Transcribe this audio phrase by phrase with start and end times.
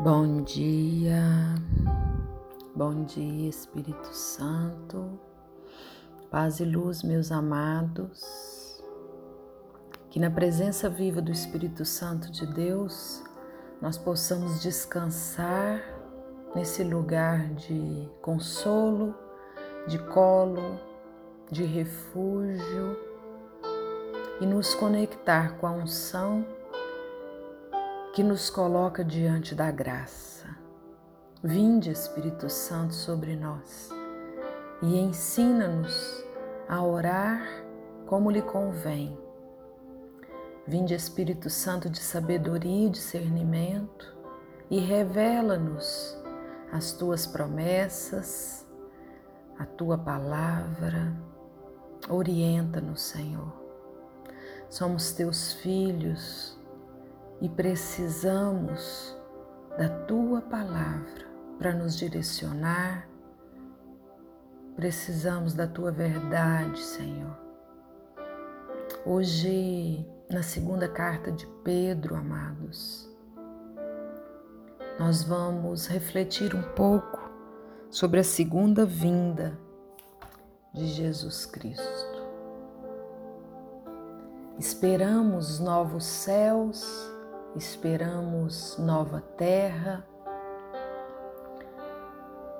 [0.00, 1.22] Bom dia,
[2.74, 5.20] bom dia, Espírito Santo,
[6.28, 8.82] paz e luz, meus amados,
[10.10, 13.22] que na presença viva do Espírito Santo de Deus
[13.80, 15.80] nós possamos descansar
[16.56, 19.14] nesse lugar de consolo,
[19.86, 20.76] de colo,
[21.52, 22.98] de refúgio
[24.40, 26.44] e nos conectar com a unção
[28.14, 30.46] que nos coloca diante da graça.
[31.42, 33.90] Vinde, Espírito Santo, sobre nós
[34.80, 36.24] e ensina-nos
[36.68, 37.44] a orar
[38.06, 39.18] como lhe convém.
[40.64, 44.16] Vinde, Espírito Santo de sabedoria e discernimento,
[44.70, 46.16] e revela-nos
[46.70, 48.64] as tuas promessas,
[49.58, 51.12] a tua palavra.
[52.08, 53.52] Orienta-nos, Senhor.
[54.70, 56.53] Somos teus filhos
[57.40, 59.16] e precisamos
[59.76, 61.26] da tua palavra
[61.58, 63.08] para nos direcionar.
[64.76, 67.38] Precisamos da tua verdade, Senhor.
[69.06, 73.08] Hoje, na segunda carta de Pedro, amados,
[74.98, 77.30] nós vamos refletir um pouco
[77.90, 79.58] sobre a segunda vinda
[80.72, 82.24] de Jesus Cristo.
[84.58, 87.13] Esperamos novos céus
[87.56, 90.04] esperamos nova terra.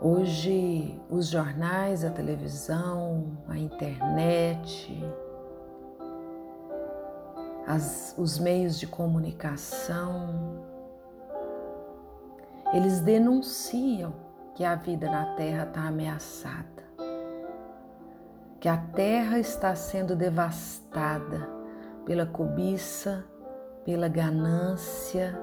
[0.00, 5.02] Hoje, os jornais, a televisão, a internet,
[7.66, 10.64] as, os meios de comunicação,
[12.72, 14.14] eles denunciam
[14.54, 16.84] que a vida na Terra está ameaçada,
[18.60, 21.48] que a Terra está sendo devastada
[22.04, 23.24] pela cobiça,
[23.86, 25.40] pela ganância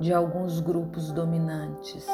[0.00, 2.04] de alguns grupos dominantes.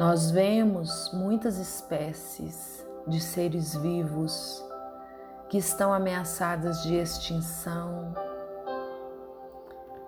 [0.00, 4.64] Nós vemos muitas espécies de seres vivos
[5.48, 8.12] que estão ameaçadas de extinção,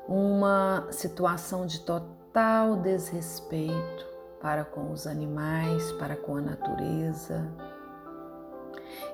[0.09, 4.07] uma situação de total desrespeito
[4.41, 7.49] para com os animais, para com a natureza.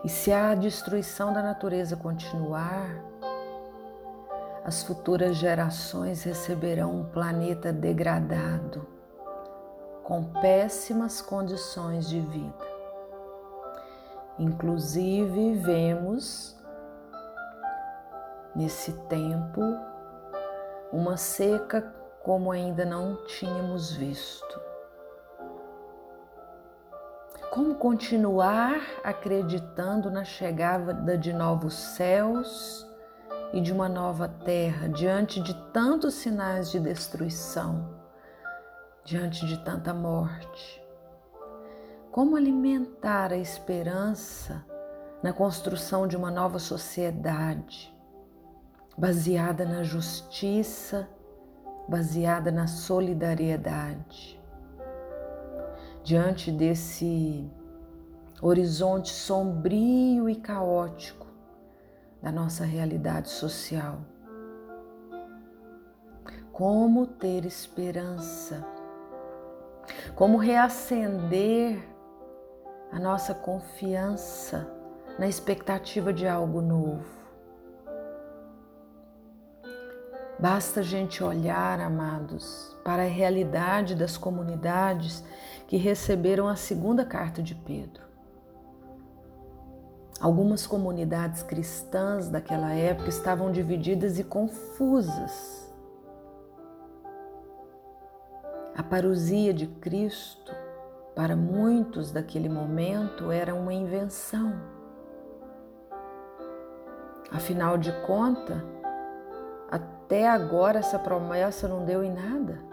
[0.02, 3.09] E se a destruição da natureza continuar,
[4.70, 8.86] as futuras gerações receberão um planeta degradado,
[10.04, 12.70] com péssimas condições de vida.
[14.38, 16.56] Inclusive, vemos
[18.54, 19.60] nesse tempo
[20.92, 21.92] uma seca
[22.22, 24.60] como ainda não tínhamos visto.
[27.50, 32.88] Como continuar acreditando na chegada de novos céus
[33.52, 37.98] e de uma nova terra diante de tantos sinais de destruição,
[39.04, 40.80] diante de tanta morte?
[42.12, 44.64] Como alimentar a esperança
[45.22, 47.94] na construção de uma nova sociedade
[48.96, 51.08] baseada na justiça,
[51.88, 54.40] baseada na solidariedade?
[56.02, 57.50] Diante desse
[58.40, 61.29] horizonte sombrio e caótico,
[62.22, 64.00] da nossa realidade social.
[66.52, 68.64] Como ter esperança,
[70.14, 71.82] como reacender
[72.92, 74.68] a nossa confiança
[75.18, 77.20] na expectativa de algo novo.
[80.38, 85.22] Basta a gente olhar, amados, para a realidade das comunidades
[85.68, 88.09] que receberam a segunda carta de Pedro.
[90.20, 95.72] Algumas comunidades cristãs daquela época estavam divididas e confusas.
[98.76, 100.54] A parousia de Cristo,
[101.14, 104.52] para muitos daquele momento, era uma invenção.
[107.32, 108.58] Afinal de contas,
[109.70, 112.69] até agora essa promessa não deu em nada.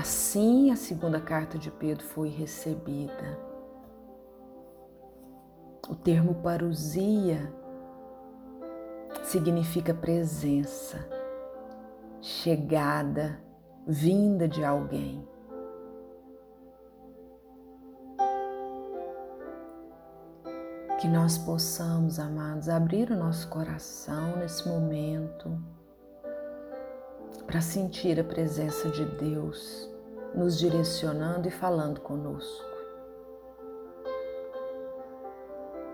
[0.00, 3.38] Assim a segunda carta de Pedro foi recebida.
[5.86, 7.52] O termo parousia
[9.22, 11.06] significa presença,
[12.22, 13.44] chegada,
[13.86, 15.28] vinda de alguém.
[20.98, 25.62] Que nós possamos, amados, abrir o nosso coração nesse momento
[27.46, 29.89] para sentir a presença de Deus
[30.34, 32.68] nos direcionando e falando conosco.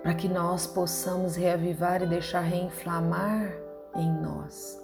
[0.02, 3.52] Para que nós possamos reavivar e deixar reinflamar
[3.94, 4.80] em nós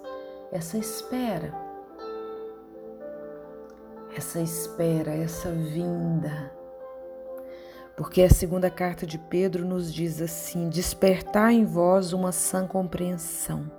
[0.51, 1.53] essa espera,
[4.15, 6.51] essa espera, essa vinda.
[7.95, 13.71] Porque a segunda carta de Pedro nos diz assim: despertar em vós uma sã compreensão.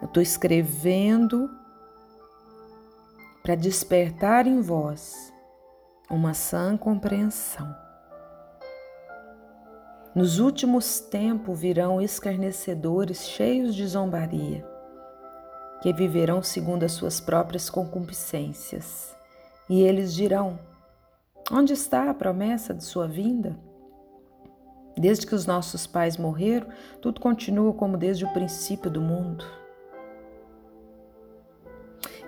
[0.00, 1.50] Eu estou escrevendo
[3.46, 5.32] para despertar em vós
[6.10, 7.72] uma sã compreensão.
[10.12, 14.66] Nos últimos tempos virão escarnecedores cheios de zombaria,
[15.80, 19.14] que viverão segundo as suas próprias concupiscências.
[19.70, 20.58] E eles dirão:
[21.48, 23.56] Onde está a promessa de sua vinda?
[24.98, 26.66] Desde que os nossos pais morreram,
[27.00, 29.44] tudo continua como desde o princípio do mundo.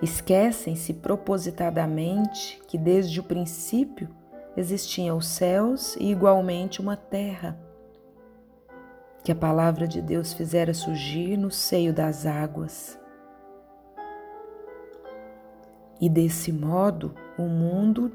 [0.00, 4.08] Esquecem-se propositadamente que desde o princípio
[4.56, 7.58] existiam os céus e igualmente uma terra
[9.24, 12.98] que a palavra de Deus fizera surgir no seio das águas.
[16.00, 18.12] E desse modo o mundo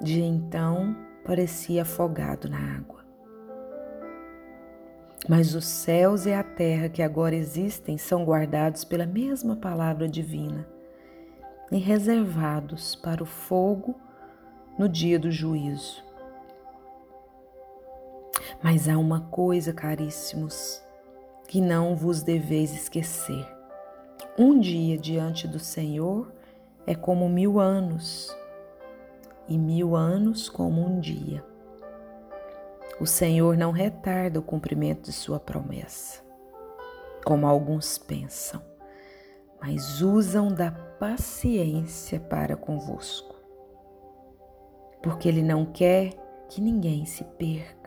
[0.00, 3.07] de então parecia afogado na água.
[5.26, 10.68] Mas os céus e a terra que agora existem são guardados pela mesma palavra divina
[11.70, 13.94] e reservados para o fogo
[14.78, 16.04] no dia do juízo.
[18.62, 20.82] Mas há uma coisa, caríssimos,
[21.46, 23.46] que não vos deveis esquecer.
[24.38, 26.32] Um dia diante do Senhor
[26.86, 28.34] é como mil anos,
[29.48, 31.44] e mil anos como um dia.
[33.00, 36.20] O Senhor não retarda o cumprimento de sua promessa,
[37.24, 38.60] como alguns pensam,
[39.60, 43.36] mas usam da paciência para convosco,
[45.02, 46.10] porque Ele não quer
[46.48, 47.78] que ninguém se perca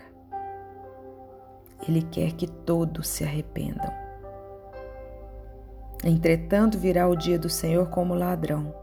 [1.87, 3.91] ele quer que todos se arrependam.
[6.03, 8.73] Entretanto, virá o dia do Senhor como ladrão.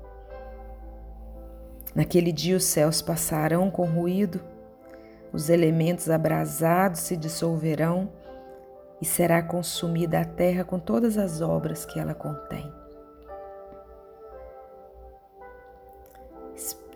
[1.94, 4.40] Naquele dia os céus passarão com ruído,
[5.32, 8.10] os elementos abrasados se dissolverão
[9.00, 12.72] e será consumida a terra com todas as obras que ela contém.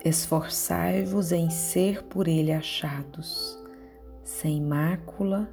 [0.05, 3.57] Esforçai-vos em ser por ele achados,
[4.25, 5.49] sem mácula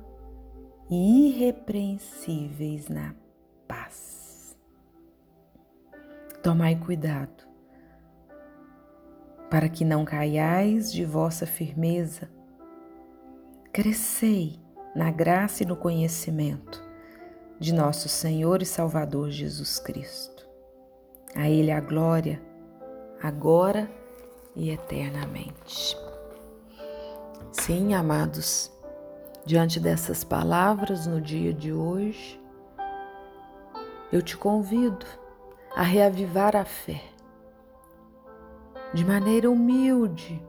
[0.89, 3.13] e irrepreensíveis na
[3.67, 4.57] paz.
[6.41, 7.47] Tomai cuidado,
[9.51, 12.38] para que não caiais de vossa firmeza.
[13.71, 14.59] Crescei
[14.95, 16.83] na graça e no conhecimento
[17.59, 20.47] de nosso Senhor e Salvador Jesus Cristo.
[21.35, 22.41] A Ele a glória,
[23.21, 23.89] agora
[24.55, 25.97] e eternamente.
[27.51, 28.71] Sim, amados,
[29.49, 32.39] Diante dessas palavras no dia de hoje,
[34.11, 35.05] eu te convido
[35.75, 37.01] a reavivar a fé
[38.93, 40.39] de maneira humilde.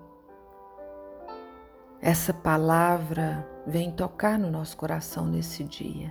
[2.02, 6.10] Essa palavra vem tocar no nosso coração nesse dia.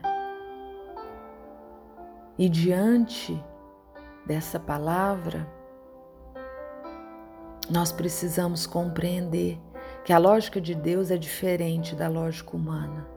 [2.38, 3.44] E diante
[4.24, 5.48] dessa palavra,
[7.72, 9.60] nós precisamos compreender
[10.06, 13.08] que a lógica de Deus é diferente da lógica humana.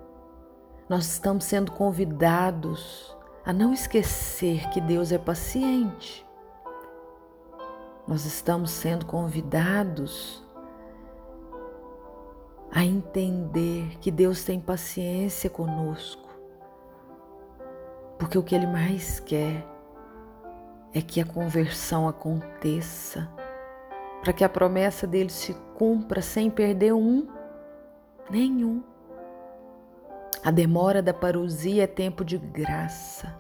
[0.89, 3.15] Nós estamos sendo convidados
[3.45, 6.27] a não esquecer que Deus é paciente.
[8.09, 10.43] Nós estamos sendo convidados
[12.75, 16.27] a entender que Deus tem paciência conosco,
[18.19, 19.67] porque o que Ele mais quer
[20.95, 23.29] é que a conversão aconteça
[24.23, 27.29] para que a promessa dele se cumpra sem perder um,
[28.31, 28.83] nenhum.
[30.43, 33.37] A demora da parousia é tempo de graça.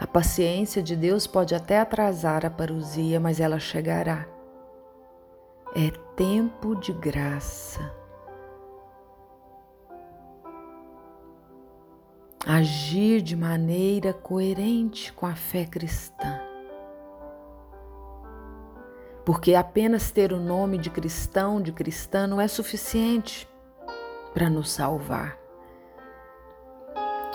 [0.00, 4.26] A paciência de Deus pode até atrasar a parousia, mas ela chegará.
[5.74, 7.94] É tempo de graça.
[12.46, 16.48] Agir de maneira coerente com a fé cristã
[19.28, 23.46] porque apenas ter o nome de cristão, de cristã, não é suficiente
[24.32, 25.38] para nos salvar.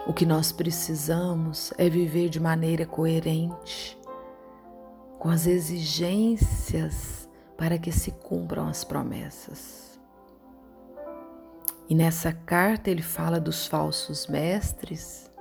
[0.08, 3.96] O que nós precisamos é viver de maneira coerente
[5.20, 7.23] com as exigências
[7.58, 10.00] para que se cumpram as promessas.
[11.88, 15.32] E nessa carta ele fala dos falsos mestres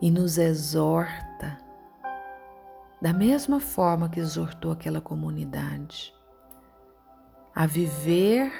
[0.00, 1.58] e nos exorta
[3.00, 6.14] da mesma forma que exortou aquela comunidade
[7.54, 8.52] a viver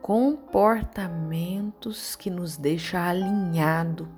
[0.00, 4.08] comportamentos que nos deixam alinhado,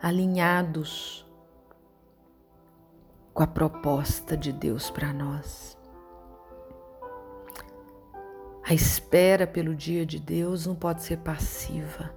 [0.00, 1.26] alinhados
[3.32, 5.76] com a proposta de Deus para nós.
[8.64, 12.14] A espera pelo dia de Deus não pode ser passiva.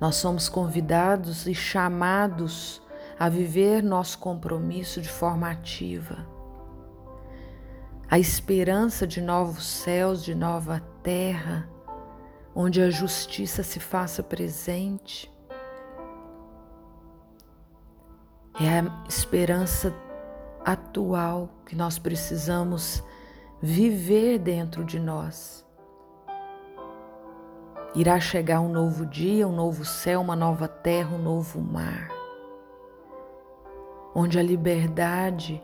[0.00, 2.82] Nós somos convidados e chamados
[3.18, 6.26] a viver nosso compromisso de forma ativa.
[8.08, 11.68] A esperança de novos céus, de nova terra,
[12.54, 15.32] onde a justiça se faça presente.
[18.60, 19.92] É a esperança
[20.66, 23.00] atual que nós precisamos
[23.62, 25.64] viver dentro de nós.
[27.94, 32.10] Irá chegar um novo dia, um novo céu, uma nova terra, um novo mar,
[34.12, 35.62] onde a liberdade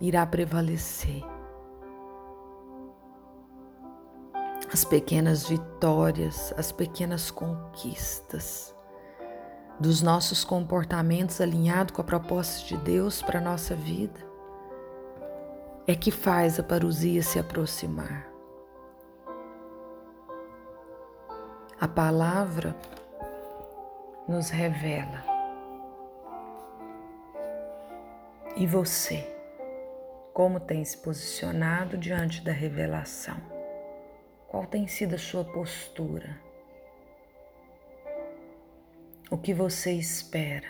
[0.00, 1.24] irá prevalecer.
[4.72, 8.74] As pequenas vitórias, as pequenas conquistas
[9.80, 14.27] dos nossos comportamentos alinhados com a proposta de Deus para a nossa vida
[15.90, 18.30] é que faz a parousia se aproximar.
[21.80, 22.76] A palavra
[24.28, 25.24] nos revela.
[28.54, 29.26] E você,
[30.34, 33.38] como tem se posicionado diante da revelação?
[34.46, 36.38] Qual tem sido a sua postura?
[39.30, 40.68] O que você espera?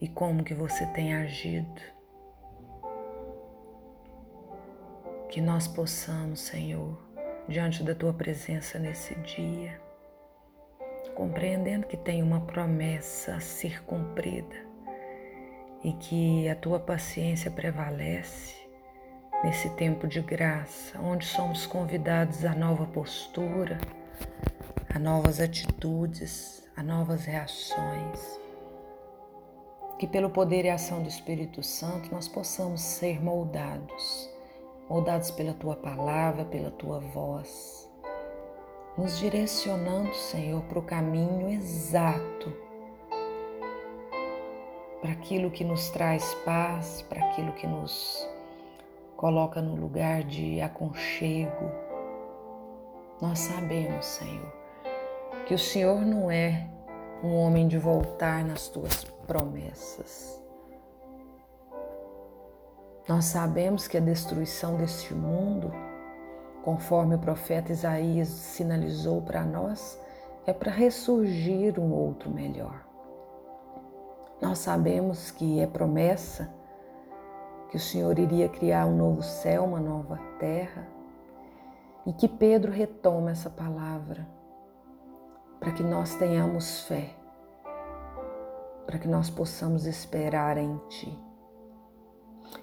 [0.00, 1.93] E como que você tem agido?
[5.34, 6.96] Que nós possamos, Senhor,
[7.48, 9.80] diante da tua presença nesse dia,
[11.16, 14.54] compreendendo que tem uma promessa a ser cumprida
[15.82, 18.54] e que a tua paciência prevalece
[19.42, 23.80] nesse tempo de graça, onde somos convidados a nova postura,
[24.88, 28.38] a novas atitudes, a novas reações.
[29.98, 34.32] Que pelo poder e ação do Espírito Santo nós possamos ser moldados
[34.88, 37.90] moldados pela tua palavra, pela tua voz,
[38.96, 42.52] nos direcionando, Senhor, para o caminho exato,
[45.00, 48.28] para aquilo que nos traz paz, para aquilo que nos
[49.16, 51.70] coloca no lugar de aconchego.
[53.20, 54.52] Nós sabemos, Senhor,
[55.46, 56.68] que o Senhor não é
[57.22, 60.43] um homem de voltar nas tuas promessas.
[63.06, 65.70] Nós sabemos que a destruição deste mundo,
[66.62, 70.00] conforme o profeta Isaías sinalizou para nós,
[70.46, 72.82] é para ressurgir um outro melhor.
[74.40, 76.50] Nós sabemos que é promessa
[77.68, 80.88] que o Senhor iria criar um novo céu, uma nova terra,
[82.06, 84.26] e que Pedro retoma essa palavra
[85.60, 87.10] para que nós tenhamos fé,
[88.86, 91.33] para que nós possamos esperar em Ti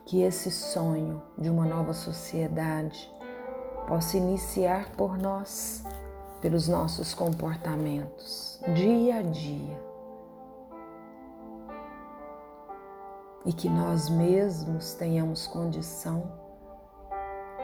[0.05, 3.11] que esse sonho de uma nova sociedade
[3.87, 5.83] possa iniciar por nós,
[6.41, 9.91] pelos nossos comportamentos, dia a dia.
[13.45, 16.31] E que nós mesmos tenhamos condição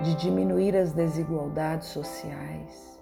[0.01, 2.99] de diminuir as desigualdades sociais,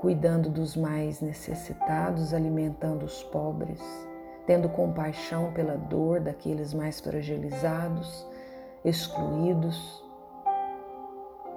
[0.00, 4.07] cuidando dos mais necessitados, alimentando os pobres
[4.48, 8.26] tendo compaixão pela dor daqueles mais fragilizados,
[8.82, 10.02] excluídos.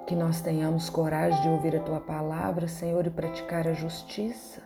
[0.06, 4.60] Que nós tenhamos coragem de ouvir a tua palavra, Senhor, e praticar a justiça.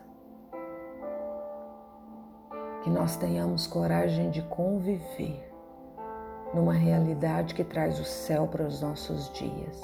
[2.83, 5.49] Que nós tenhamos coragem de conviver
[6.53, 9.81] numa realidade que traz o céu para os nossos dias.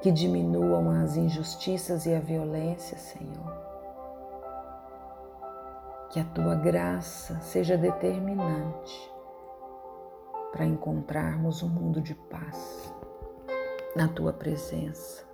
[0.00, 3.75] Que diminuam as injustiças e a violência, Senhor
[6.16, 9.12] que a tua graça seja determinante
[10.50, 12.90] para encontrarmos um mundo de paz
[13.94, 15.26] na tua presença.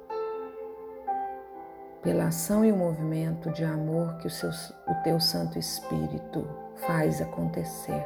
[2.03, 6.45] Pela ação e o movimento de amor que o, seu, o teu Santo Espírito
[6.85, 8.05] faz acontecer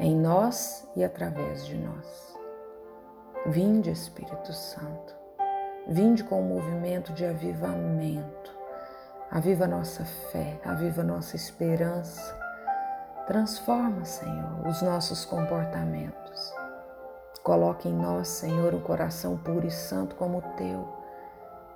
[0.00, 2.36] em nós e através de nós.
[3.46, 5.14] Vinde, Espírito Santo,
[5.86, 8.55] vinde com um movimento de avivamento
[9.30, 12.34] Aviva nossa fé, aviva nossa esperança.
[13.26, 16.54] Transforma, Senhor, os nossos comportamentos.
[17.42, 20.88] Coloque em nós, Senhor, um coração puro e santo como o teu,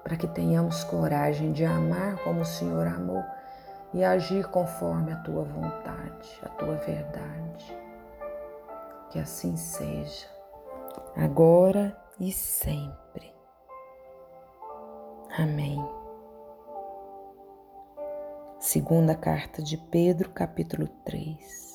[0.03, 3.23] para que tenhamos coragem de amar como o Senhor amou
[3.93, 7.77] e agir conforme a tua vontade, a tua verdade.
[9.11, 10.27] Que assim seja,
[11.17, 13.35] agora e sempre.
[15.37, 16.00] Amém.
[18.61, 21.70] Segunda carta de Pedro, capítulo 3.